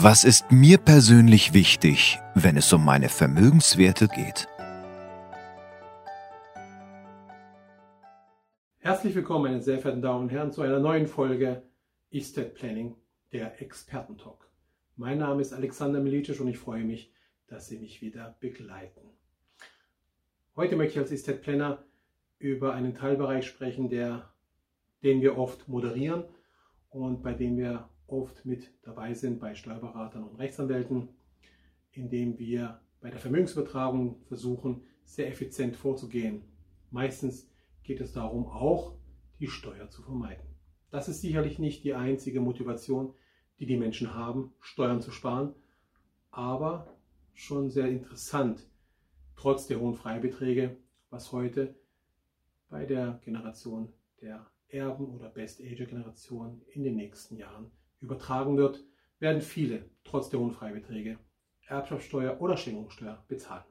[0.00, 4.46] Was ist mir persönlich wichtig, wenn es um meine Vermögenswerte geht?
[8.78, 11.64] Herzlich willkommen, meine sehr verehrten Damen und Herren, zu einer neuen Folge
[12.12, 12.94] Estate Planning,
[13.32, 14.48] der Expertentalk.
[14.94, 17.12] Mein Name ist Alexander Milicic und ich freue mich,
[17.48, 19.10] dass Sie mich wieder begleiten.
[20.54, 21.82] Heute möchte ich als Estate Planner
[22.38, 24.30] über einen Teilbereich sprechen, der,
[25.02, 26.22] den wir oft moderieren
[26.90, 31.10] und bei dem wir oft mit dabei sind bei Steuerberatern und Rechtsanwälten,
[31.92, 36.42] indem wir bei der Vermögensübertragung versuchen, sehr effizient vorzugehen.
[36.90, 37.50] Meistens
[37.82, 38.94] geht es darum, auch
[39.38, 40.44] die Steuer zu vermeiden.
[40.90, 43.14] Das ist sicherlich nicht die einzige Motivation,
[43.58, 45.54] die die Menschen haben, Steuern zu sparen,
[46.30, 46.96] aber
[47.34, 48.66] schon sehr interessant,
[49.36, 50.76] trotz der hohen Freibeträge,
[51.10, 51.74] was heute
[52.68, 58.84] bei der Generation der Erben oder Best-Ager-Generation in den nächsten Jahren übertragen wird,
[59.18, 61.18] werden viele, trotz der hohen Freibeträge,
[61.66, 63.64] Erbschaftssteuer oder Schenkungssteuer bezahlen.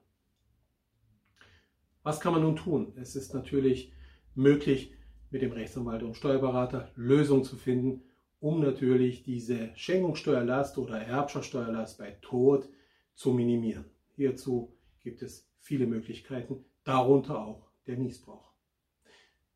[2.04, 2.94] Was kann man nun tun?
[2.96, 3.92] Es ist natürlich
[4.36, 4.94] möglich,
[5.30, 8.04] mit dem Rechtsanwalt und Steuerberater Lösungen zu finden,
[8.40, 12.70] um natürlich diese Schenkungssteuerlast oder Erbschaftssteuerlast bei Tod
[13.14, 13.86] zu minimieren.
[14.16, 18.54] Hierzu gibt es viele Möglichkeiten, darunter auch der Niesbrauch.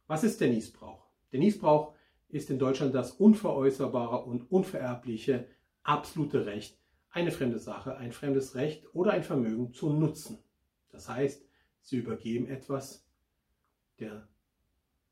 [0.07, 1.05] Was ist der Niesbrauch?
[1.31, 1.93] Der Niesbrauch
[2.31, 5.47] ist in Deutschland das unveräußerbare und unvererbliche
[5.83, 6.77] absolute Recht,
[7.11, 10.39] eine fremde Sache, ein fremdes Recht oder ein Vermögen zu nutzen.
[10.89, 11.45] Das heißt,
[11.81, 13.05] sie übergeben etwas,
[13.99, 14.27] der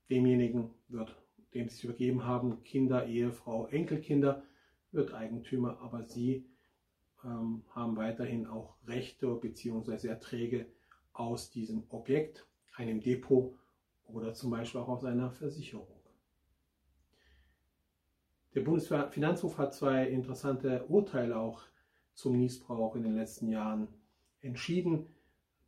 [0.10, 1.16] demjenigen wird,
[1.54, 4.44] dem sie es übergeben haben, Kinder, Ehefrau, Enkelkinder,
[4.92, 6.46] wird Eigentümer, aber sie
[7.24, 10.08] ähm, haben weiterhin auch Rechte bzw.
[10.08, 10.68] Erträge
[11.14, 13.54] aus diesem Objekt, einem Depot
[14.06, 15.99] oder zum Beispiel auch aus einer Versicherung.
[18.56, 21.62] Der Bundesfinanzhof hat zwei interessante Urteile auch
[22.16, 23.88] zum Niesbrauch in den letzten Jahren
[24.42, 25.08] entschieden.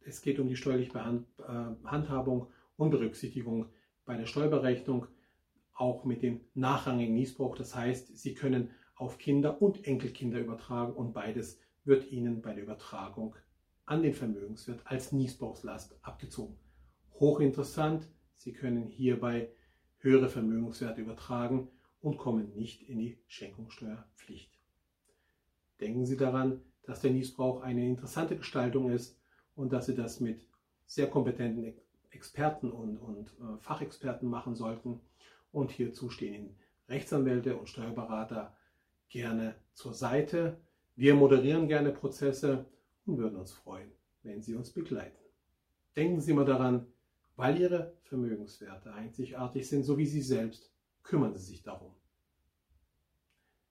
[0.03, 2.47] Es geht um die steuerliche äh, Handhabung
[2.77, 3.67] und Berücksichtigung
[4.03, 5.05] bei der Steuerberechnung,
[5.73, 7.55] auch mit dem nachrangigen Niesbrauch.
[7.55, 12.63] Das heißt, Sie können auf Kinder und Enkelkinder übertragen und beides wird Ihnen bei der
[12.63, 13.35] Übertragung
[13.85, 16.57] an den Vermögenswert als Niesbrauchslast abgezogen.
[17.19, 18.07] Hochinteressant,
[18.37, 19.49] Sie können hierbei
[19.99, 21.67] höhere Vermögenswerte übertragen
[22.01, 24.51] und kommen nicht in die Schenkungssteuerpflicht.
[25.79, 29.19] Denken Sie daran, dass der Niesbrauch eine interessante Gestaltung ist
[29.55, 30.47] und dass Sie das mit
[30.85, 31.73] sehr kompetenten
[32.09, 34.99] Experten und, und äh, Fachexperten machen sollten.
[35.51, 36.55] Und hierzu stehen Ihnen
[36.89, 38.55] Rechtsanwälte und Steuerberater
[39.09, 40.57] gerne zur Seite.
[40.95, 42.65] Wir moderieren gerne Prozesse
[43.05, 43.91] und würden uns freuen,
[44.23, 45.17] wenn Sie uns begleiten.
[45.95, 46.87] Denken Sie mal daran,
[47.35, 50.71] weil Ihre Vermögenswerte einzigartig sind, so wie Sie selbst,
[51.03, 51.93] Kümmern Sie sich darum.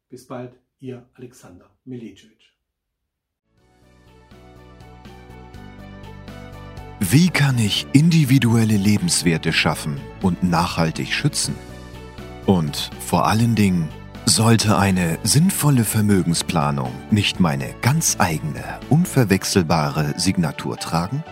[0.08, 2.54] Bis bald, Ihr Alexander Milicevic.
[7.00, 11.54] Wie kann ich individuelle Lebenswerte schaffen und nachhaltig schützen?
[12.46, 13.88] Und vor allen Dingen,
[14.26, 21.24] sollte eine sinnvolle Vermögensplanung nicht meine ganz eigene, unverwechselbare Signatur tragen?